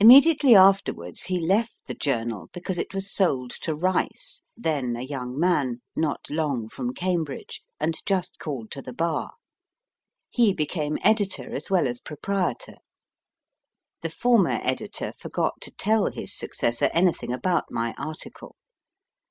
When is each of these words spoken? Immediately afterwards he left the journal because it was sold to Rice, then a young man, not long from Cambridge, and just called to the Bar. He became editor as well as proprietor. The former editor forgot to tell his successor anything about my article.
Immediately 0.00 0.54
afterwards 0.54 1.24
he 1.24 1.38
left 1.38 1.84
the 1.84 1.92
journal 1.92 2.48
because 2.54 2.78
it 2.78 2.94
was 2.94 3.12
sold 3.12 3.50
to 3.50 3.74
Rice, 3.74 4.40
then 4.56 4.96
a 4.96 5.02
young 5.02 5.38
man, 5.38 5.82
not 5.94 6.30
long 6.30 6.70
from 6.70 6.94
Cambridge, 6.94 7.60
and 7.78 7.94
just 8.06 8.38
called 8.38 8.70
to 8.70 8.80
the 8.80 8.94
Bar. 8.94 9.32
He 10.30 10.54
became 10.54 10.96
editor 11.02 11.54
as 11.54 11.68
well 11.68 11.86
as 11.86 12.00
proprietor. 12.00 12.76
The 14.00 14.08
former 14.08 14.60
editor 14.62 15.12
forgot 15.18 15.60
to 15.60 15.72
tell 15.72 16.06
his 16.06 16.32
successor 16.34 16.88
anything 16.94 17.30
about 17.30 17.70
my 17.70 17.92
article. 17.98 18.56